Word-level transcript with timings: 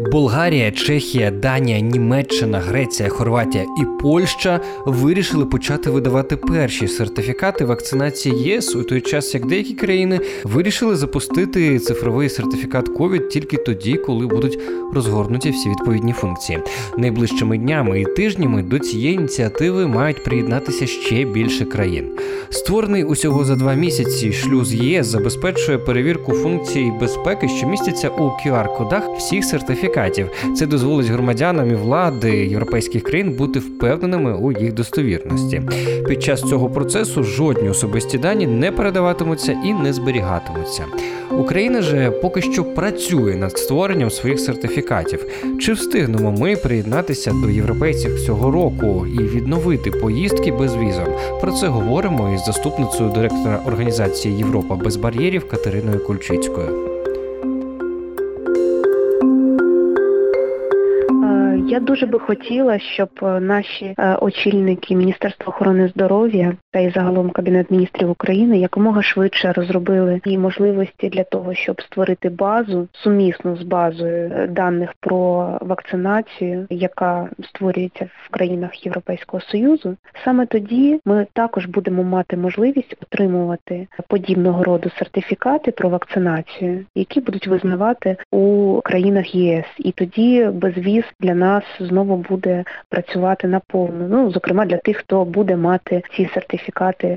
Болгарія, 0.00 0.72
Чехія, 0.72 1.30
Данія, 1.30 1.80
Німеччина, 1.80 2.58
Греція, 2.58 3.08
Хорватія 3.08 3.64
і 3.64 4.02
Польща 4.02 4.60
вирішили 4.86 5.46
почати 5.46 5.90
видавати 5.90 6.36
перші 6.36 6.88
сертифікати 6.88 7.64
вакцинації 7.64 8.42
ЄС 8.42 8.76
у 8.76 8.82
той 8.82 9.00
час, 9.00 9.34
як 9.34 9.46
деякі 9.46 9.74
країни 9.74 10.20
вирішили 10.44 10.96
запустити 10.96 11.78
цифровий 11.78 12.28
сертифікат 12.28 12.88
ковід 12.88 13.28
тільки 13.28 13.56
тоді, 13.56 13.94
коли 13.94 14.26
будуть 14.26 14.58
розгорнуті 14.94 15.50
всі 15.50 15.68
відповідні 15.68 16.12
функції. 16.12 16.58
Найближчими 16.96 17.58
днями 17.58 18.00
і 18.00 18.04
тижнями 18.04 18.62
до 18.62 18.78
цієї 18.78 19.14
ініціативи 19.14 19.86
мають 19.86 20.24
приєднатися 20.24 20.86
ще 20.86 21.24
більше 21.24 21.64
країн. 21.64 22.10
Створений 22.50 23.04
усього 23.04 23.44
за 23.44 23.56
два 23.56 23.74
місяці 23.74 24.32
шлюз 24.32 24.74
ЄС 24.74 25.06
забезпечує 25.06 25.78
перевірку 25.78 26.32
функцій 26.32 26.92
безпеки, 27.00 27.48
що 27.48 27.66
містяться 27.66 28.08
у 28.08 28.22
QR-кодах 28.22 29.16
всіх 29.16 29.44
сертифікатів. 29.44 29.85
Це 30.56 30.66
дозволить 30.66 31.06
громадянам 31.06 31.70
і 31.70 31.74
влади 31.74 32.46
європейських 32.46 33.02
країн 33.02 33.32
бути 33.32 33.58
впевненими 33.58 34.34
у 34.34 34.52
їх 34.52 34.72
достовірності. 34.72 35.62
Під 36.08 36.22
час 36.22 36.40
цього 36.40 36.70
процесу 36.70 37.24
жодні 37.24 37.68
особисті 37.68 38.18
дані 38.18 38.46
не 38.46 38.72
передаватимуться 38.72 39.56
і 39.64 39.72
не 39.72 39.92
зберігатимуться. 39.92 40.84
Україна 41.30 41.82
же 41.82 42.10
поки 42.10 42.42
що 42.42 42.64
працює 42.64 43.36
над 43.36 43.58
створенням 43.58 44.10
своїх 44.10 44.40
сертифікатів. 44.40 45.26
Чи 45.60 45.72
встигнемо 45.72 46.32
ми 46.32 46.56
приєднатися 46.56 47.32
до 47.42 47.50
європейців 47.50 48.20
цього 48.20 48.50
року 48.50 49.06
і 49.06 49.18
відновити 49.18 49.90
поїздки 49.90 50.52
без 50.52 50.76
візом? 50.76 51.06
Про 51.40 51.52
це 51.52 51.68
говоримо 51.68 52.34
із 52.34 52.44
заступницею 52.44 53.10
директора 53.10 53.60
організації 53.66 54.38
Європа 54.38 54.74
без 54.74 54.96
бар'єрів 54.96 55.48
Катериною 55.48 56.04
Кульчицькою. 56.04 56.95
Я 61.68 61.80
дуже 61.80 62.06
би 62.06 62.18
хотіла, 62.18 62.78
щоб 62.78 63.08
е, 63.22 63.40
наші 63.40 63.94
е, 63.98 64.14
очільники 64.14 64.96
Міністерства 64.96 65.46
охорони 65.46 65.88
здоров'я 65.88 66.56
та 66.76 66.82
й 66.82 66.90
загалом 66.90 67.30
Кабінет 67.30 67.70
міністрів 67.70 68.10
України 68.10 68.58
якомога 68.58 69.02
швидше 69.02 69.52
розробили 69.52 70.20
і 70.24 70.38
можливості 70.38 71.08
для 71.08 71.24
того, 71.24 71.54
щоб 71.54 71.82
створити 71.82 72.28
базу 72.28 72.88
сумісну 72.92 73.56
з 73.56 73.62
базою 73.62 74.32
е, 74.34 74.46
даних 74.46 74.94
про 75.00 75.50
вакцинацію, 75.60 76.66
яка 76.70 77.28
створюється 77.44 78.08
в 78.24 78.30
країнах 78.30 78.86
Європейського 78.86 79.40
Союзу. 79.40 79.96
Саме 80.24 80.46
тоді 80.46 81.00
ми 81.04 81.26
також 81.32 81.66
будемо 81.66 82.02
мати 82.02 82.36
можливість 82.36 82.96
отримувати 83.02 83.86
подібного 84.08 84.64
роду 84.64 84.90
сертифікати 84.98 85.70
про 85.70 85.88
вакцинацію, 85.88 86.84
які 86.94 87.20
будуть 87.20 87.46
визнавати 87.46 88.16
у 88.30 88.80
країнах 88.84 89.34
ЄС. 89.34 89.66
І 89.78 89.92
тоді 89.92 90.48
безвіз 90.52 91.04
для 91.20 91.34
нас 91.34 91.64
знову 91.80 92.16
буде 92.16 92.64
працювати 92.88 93.48
наповну. 93.48 94.08
Ну, 94.08 94.30
зокрема 94.30 94.66
для 94.66 94.76
тих, 94.76 94.96
хто 94.96 95.24
буде 95.24 95.56
мати 95.56 96.02
ці 96.16 96.30
сертифікати 96.34 96.65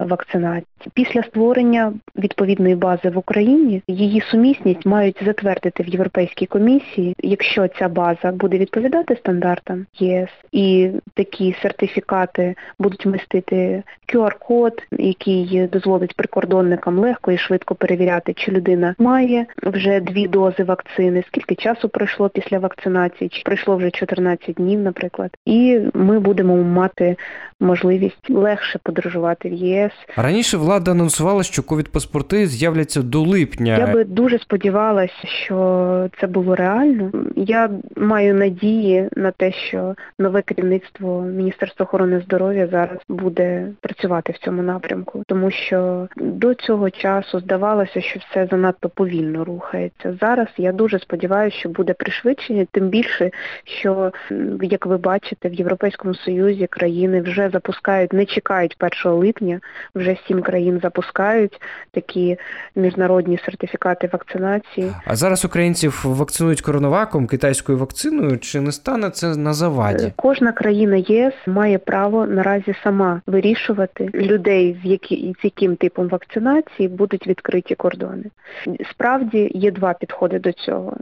вакцинації. 0.01 0.65
Після 0.93 1.23
створення 1.23 1.93
відповідної 2.15 2.75
бази 2.75 3.09
в 3.09 3.17
Україні 3.17 3.81
її 3.87 4.21
сумісність 4.21 4.85
мають 4.85 5.23
затвердити 5.25 5.83
в 5.83 5.87
Європейській 5.87 6.45
комісії, 6.45 7.15
якщо 7.19 7.67
ця 7.67 7.89
база 7.89 8.31
буде 8.31 8.57
відповідати 8.57 9.15
стандартам 9.15 9.85
ЄС, 9.99 10.29
і 10.51 10.89
такі 11.13 11.55
сертифікати 11.61 12.55
будуть 12.79 13.05
містити 13.05 13.83
QR-код, 14.13 14.83
який 14.91 15.67
дозволить 15.67 16.15
прикордонникам 16.15 16.99
легко 16.99 17.31
і 17.31 17.37
швидко 17.37 17.75
перевіряти, 17.75 18.33
чи 18.33 18.51
людина 18.51 18.95
має 18.97 19.45
вже 19.63 19.99
дві 19.99 20.27
дози 20.27 20.63
вакцини, 20.63 21.23
скільки 21.27 21.55
часу 21.55 21.89
пройшло 21.89 22.29
після 22.29 22.59
вакцинації, 22.59 23.29
чи 23.29 23.41
пройшло 23.43 23.75
вже 23.75 23.91
14 23.91 24.55
днів, 24.55 24.79
наприклад, 24.79 25.31
і 25.45 25.79
ми 25.93 26.19
будемо 26.19 26.55
мати 26.55 27.15
можливість 27.59 28.29
легше 28.29 28.79
подорожувати 28.83 29.38
в 29.47 29.53
ЄС. 29.53 29.91
Раніше 30.15 30.57
влада 30.57 30.91
анонсувала, 30.91 31.43
що 31.43 31.63
ковід-паспорти 31.63 32.47
з'являться 32.47 33.01
до 33.01 33.21
липня. 33.21 33.77
Я 33.77 33.87
би 33.87 34.03
дуже 34.03 34.39
сподівалася, 34.39 35.27
що 35.45 36.09
це 36.19 36.27
було 36.27 36.55
реально. 36.55 37.11
Я 37.35 37.69
маю 37.95 38.33
надії 38.33 39.09
на 39.15 39.31
те, 39.31 39.51
що 39.51 39.95
нове 40.19 40.41
керівництво 40.41 41.21
Міністерства 41.21 41.83
охорони 41.83 42.21
здоров'я 42.25 42.67
зараз 42.67 42.97
буде 43.09 43.67
працювати 43.81 44.31
в 44.31 44.37
цьому 44.37 44.61
напрямку, 44.61 45.23
тому 45.27 45.51
що 45.51 46.07
до 46.17 46.53
цього 46.53 46.89
часу 46.89 47.39
здавалося, 47.39 48.01
що 48.01 48.19
все 48.19 48.47
занадто 48.51 48.89
повільно 48.89 49.45
рухається. 49.45 50.17
Зараз 50.21 50.47
я 50.57 50.71
дуже 50.71 50.99
сподіваюся, 50.99 51.57
що 51.57 51.69
буде 51.69 51.93
пришвидшення, 51.93 52.67
тим 52.71 52.87
більше, 52.87 53.31
що 53.63 54.11
як 54.61 54.85
ви 54.85 54.97
бачите, 54.97 55.49
в 55.49 55.53
Європейському 55.53 56.15
Союзі 56.15 56.67
країни 56.67 57.21
вже 57.21 57.49
запускають, 57.49 58.13
не 58.13 58.25
чекають 58.25 58.77
1 59.05 59.18
липня, 59.19 59.59
вже 59.95 60.17
сім 60.27 60.41
країн 60.41 60.79
запускають 60.83 61.61
такі 61.91 62.37
міжнародні 62.75 63.39
сертифікати 63.45 64.09
вакцинації. 64.13 64.91
А 65.05 65.15
зараз 65.15 65.45
українців 65.45 66.01
вакцинують 66.05 66.61
коронаваком, 66.61 67.27
китайською 67.27 67.77
вакциною. 67.77 68.37
Чи 68.37 68.61
не 68.61 68.71
стане 68.71 69.09
це 69.09 69.35
на 69.35 69.53
заваді? 69.53 70.05
Е, 70.05 70.11
кожна 70.15 70.51
країна 70.51 70.95
ЄС 70.95 71.33
має 71.47 71.77
право 71.77 72.25
наразі 72.25 72.75
сама 72.83 73.21
вирішувати 73.27 74.09
людей, 74.13 74.79
з 74.83 74.85
які 74.85 75.35
з 75.41 75.45
яким 75.45 75.75
типом 75.75 76.07
вакцинації 76.07 76.87
будуть 76.87 77.27
відкриті 77.27 77.75
кордони. 77.77 78.23
Справді 78.91 79.51
є 79.53 79.71
два 79.71 79.93
підходи 79.93 80.39
до 80.39 80.51
цього. 80.51 80.97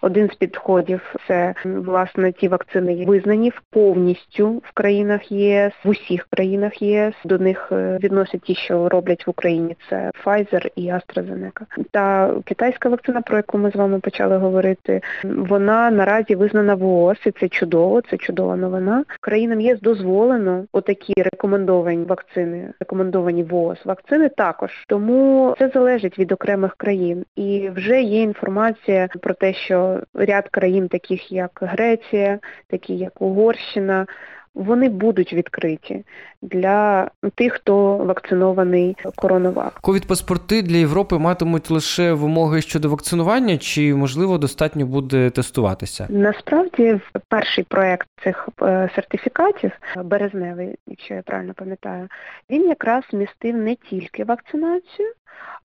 Один 0.00 0.30
з 0.30 0.34
підходів 0.34 1.14
це 1.28 1.54
власне 1.64 2.32
ті 2.32 2.48
вакцини 2.48 3.04
визнані 3.06 3.52
повністю 3.70 4.48
в 4.48 4.72
країнах 4.74 5.32
ЄС, 5.32 5.72
в 5.84 5.88
усіх 5.88 6.26
країнах 6.30 6.82
ЄС. 6.82 7.14
До 7.24 7.38
них 7.38 7.68
е, 7.72 7.98
відносять 8.02 8.40
ті, 8.40 8.54
що 8.54 8.88
роблять 8.88 9.26
в 9.26 9.30
Україні. 9.30 9.76
Це 9.90 10.10
Pfizer 10.24 10.70
і 10.76 10.86
AstraZeneca. 10.92 11.62
Та 11.90 12.34
китайська 12.44 12.88
вакцина, 12.88 13.20
про 13.22 13.36
яку 13.36 13.58
ми 13.58 13.70
з 13.70 13.74
вами 13.74 14.00
почали 14.00 14.36
говорити, 14.36 15.00
вона 15.24 15.90
наразі 15.90 16.34
визнана 16.34 16.74
в 16.74 16.84
ООС, 16.84 17.18
і 17.26 17.30
це 17.30 17.48
чудово, 17.48 18.00
це 18.00 18.16
чудова 18.16 18.56
новина. 18.56 19.04
Країнам 19.20 19.60
ЄС 19.60 19.80
дозволено 19.80 20.64
отакі 20.72 21.14
рекомендовані 21.16 22.04
вакцини, 22.04 22.72
рекомендовані 22.80 23.42
в 23.42 23.54
ООС 23.54 23.78
вакцини 23.84 24.28
також. 24.28 24.70
Тому 24.88 25.54
це 25.58 25.68
залежить 25.68 26.18
від 26.18 26.32
окремих 26.32 26.74
країн. 26.76 27.24
І 27.36 27.70
вже 27.76 28.02
є 28.02 28.22
інформація 28.22 29.08
про 29.20 29.34
те, 29.34 29.52
що 29.52 29.69
ряд 30.14 30.48
країн, 30.48 30.88
таких 30.88 31.32
як 31.32 31.58
Греція, 31.62 32.38
такі 32.68 32.96
як 32.96 33.22
Угорщина, 33.22 34.06
вони 34.54 34.88
будуть 34.88 35.32
відкриті 35.32 36.04
для 36.42 37.10
тих, 37.34 37.52
хто 37.52 37.96
вакцинований 37.96 38.96
коронавак. 39.16 39.78
Ковід-паспорти 39.82 40.62
для 40.62 40.76
Європи 40.76 41.18
матимуть 41.18 41.70
лише 41.70 42.12
вимоги 42.12 42.62
щодо 42.62 42.88
вакцинування, 42.90 43.58
чи 43.58 43.94
можливо 43.94 44.38
достатньо 44.38 44.86
буде 44.86 45.30
тестуватися? 45.30 46.06
Насправді, 46.10 47.00
перший 47.28 47.64
проект 47.64 48.08
цих 48.24 48.48
е, 48.62 48.90
сертифікатів 48.94 49.72
березневий, 50.04 50.74
якщо 50.86 51.14
я 51.14 51.22
правильно 51.22 51.54
пам'ятаю, 51.54 52.08
він 52.50 52.68
якраз 52.68 53.04
містив 53.12 53.56
не 53.56 53.74
тільки 53.74 54.24
вакцинацію 54.24 55.12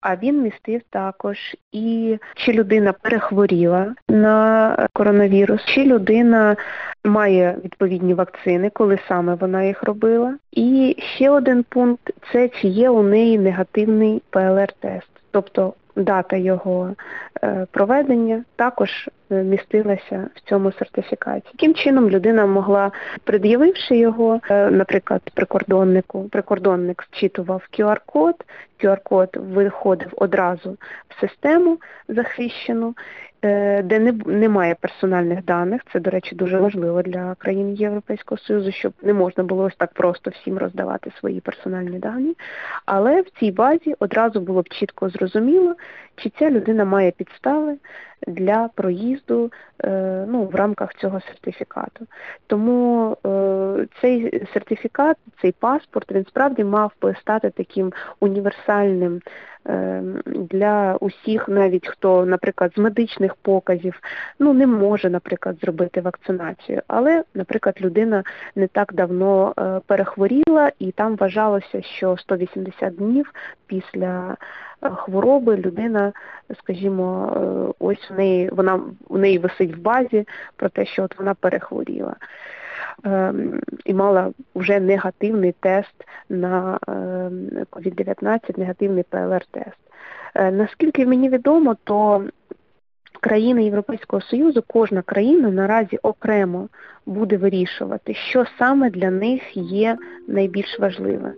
а 0.01 0.15
він 0.15 0.41
містив 0.41 0.81
також 0.89 1.37
і 1.71 2.17
чи 2.35 2.53
людина 2.53 2.93
перехворіла 2.93 3.95
на 4.09 4.87
коронавірус, 4.93 5.65
чи 5.65 5.83
людина 5.83 6.55
має 7.03 7.57
відповідні 7.63 8.13
вакцини, 8.13 8.69
коли 8.69 8.99
саме 9.07 9.35
вона 9.35 9.63
їх 9.63 9.83
робила. 9.83 10.37
І 10.51 10.95
ще 11.15 11.29
один 11.29 11.63
пункт 11.69 12.13
це 12.31 12.49
чи 12.49 12.67
є 12.67 12.89
у 12.89 13.03
неї 13.03 13.39
негативний 13.39 14.21
ПЛР-тест. 14.31 15.09
Тобто 15.31 15.73
дата 15.95 16.35
його 16.35 16.95
е, 17.43 17.67
проведення 17.71 18.43
також 18.55 19.09
е, 19.31 19.43
містилася 19.43 20.29
в 20.35 20.49
цьому 20.49 20.71
сертифікаті. 20.71 21.47
Таким 21.51 21.73
чином 21.73 22.09
людина 22.09 22.45
могла, 22.45 22.91
пред'явивши 23.23 23.97
його, 23.97 24.39
е, 24.49 24.71
наприклад, 24.71 25.21
прикордоннику, 25.33 26.29
прикордонник 26.29 27.07
зчитував 27.11 27.63
QR-код, 27.73 28.35
QR-код 28.83 29.29
виходив 29.33 30.13
одразу 30.15 30.77
в 31.09 31.21
систему 31.21 31.77
захищену, 32.07 32.95
де 33.83 33.99
не 33.99 34.11
немає 34.25 34.75
персональних 34.81 35.45
даних. 35.45 35.81
Це, 35.93 35.99
до 35.99 36.09
речі, 36.09 36.35
дуже 36.35 36.57
важливо 36.57 37.01
для 37.01 37.35
країн 37.35 37.73
Європейського 37.73 38.39
Союзу, 38.39 38.71
щоб 38.71 38.93
не 39.01 39.13
можна 39.13 39.43
було 39.43 39.63
ось 39.63 39.75
так 39.75 39.93
просто 39.93 40.31
всім 40.31 40.57
роздавати 40.57 41.11
свої 41.19 41.39
персональні 41.39 41.99
дані. 41.99 42.35
Але 42.85 43.21
в 43.21 43.29
цій 43.39 43.51
базі 43.51 43.95
одразу 43.99 44.39
було 44.41 44.61
б 44.61 44.69
чітко 44.69 45.09
зрозуміло, 45.09 45.75
чи 46.15 46.31
ця 46.39 46.51
людина 46.51 46.85
має 46.85 47.11
підстави 47.11 47.77
для 48.27 48.69
проїзду 48.75 49.51
е, 49.83 50.25
ну, 50.27 50.43
в 50.43 50.55
рамках 50.55 50.93
цього 50.93 51.21
сертифікату. 51.21 52.07
Тому 52.47 53.17
е, 53.25 53.87
цей 54.01 54.47
сертифікат, 54.53 55.17
цей 55.41 55.51
паспорт, 55.51 56.11
він 56.11 56.25
справді 56.25 56.63
мав 56.63 56.91
би 57.01 57.15
стати 57.21 57.49
таким 57.49 57.93
універсальним 58.19 59.15
е, 59.15 59.21
для 60.25 60.97
усіх, 60.99 61.47
навіть 61.47 61.87
хто, 61.87 62.25
наприклад, 62.25 62.71
з 62.75 62.77
медичних 62.77 63.35
показів 63.35 63.99
ну, 64.39 64.53
не 64.53 64.67
може, 64.67 65.09
наприклад, 65.09 65.57
зробити 65.61 66.01
вакцинацію. 66.01 66.81
Але, 66.87 67.23
наприклад, 67.33 67.77
людина 67.81 68.23
не 68.55 68.67
так 68.67 68.93
давно 68.93 69.53
перехворіла 69.87 70.71
і 70.79 70.91
там 70.91 71.15
вважалося, 71.15 71.81
що 71.81 72.17
180 72.17 72.95
днів 72.95 73.33
після 73.67 74.37
хвороби 74.81 75.57
людина, 75.57 76.13
скажімо, 76.59 77.33
е, 77.35 77.73
ось 77.79 78.11
в 78.11 78.13
неї 78.13 78.49
вона 78.51 78.79
в 79.09 79.17
неї 79.17 79.37
висить 79.37 79.75
в 79.75 79.79
базі 79.79 80.27
про 80.55 80.69
те, 80.69 80.85
що 80.85 81.03
от 81.03 81.19
вона 81.19 81.33
перехворіла. 81.33 82.15
Ем, 83.03 83.61
і 83.85 83.93
мала 83.93 84.31
вже 84.55 84.79
негативний 84.79 85.55
тест 85.59 86.05
на 86.29 86.79
COVID-19, 87.71 88.27
ем, 88.27 88.39
негативний 88.57 89.03
ПЛР-тест. 89.09 89.77
Е, 90.35 90.51
наскільки 90.51 91.05
мені 91.05 91.29
відомо, 91.29 91.75
то 91.83 92.23
країни 93.21 93.63
Європейського 93.63 94.21
Союзу, 94.21 94.63
кожна 94.67 95.01
країна 95.01 95.51
наразі 95.51 95.97
окремо 95.97 96.67
буде 97.05 97.37
вирішувати, 97.37 98.13
що 98.13 98.45
саме 98.59 98.89
для 98.89 99.09
них 99.11 99.41
є 99.57 99.97
найбільш 100.27 100.79
важливе, 100.79 101.33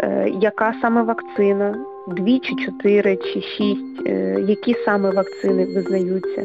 е, 0.00 0.28
яка 0.40 0.74
саме 0.80 1.02
вакцина, 1.02 1.84
дві 2.06 2.38
чи 2.38 2.54
чотири 2.54 3.16
чи 3.16 3.40
шість, 3.40 4.06
е, 4.06 4.36
які 4.48 4.74
саме 4.84 5.10
вакцини 5.10 5.66
визнаються, 5.74 6.44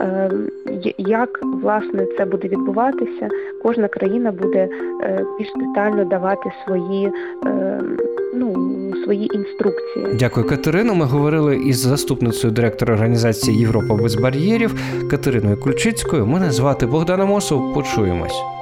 е, 0.00 0.30
як 0.98 1.40
власне 1.62 2.06
це 2.18 2.24
буде 2.24 2.48
відбуватися, 2.48 3.28
кожна 3.62 3.88
країна 3.88 4.32
буде 4.32 4.68
е, 5.02 5.24
більш 5.38 5.48
детально 5.56 6.04
давати 6.04 6.52
свої 6.66 7.12
ну, 8.34 8.54
свої 9.04 9.36
інструкції. 9.36 10.06
Дякую, 10.18 10.46
Катерину. 10.46 10.94
Ми 10.94 11.04
говорили 11.04 11.56
із 11.56 11.78
заступницею 11.78 12.52
директора 12.52 12.94
організації 12.94 13.58
Європа 13.58 13.94
без 13.94 14.14
бар'єрів 14.14 14.74
Катериною 15.10 15.56
Кульчицькою. 15.56 16.26
Мене 16.26 16.50
звати 16.50 16.86
Богдана 16.86 17.24
Мосов. 17.24 17.74
Почуємось. 17.74 18.59